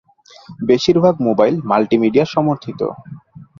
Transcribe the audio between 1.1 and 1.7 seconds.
mobile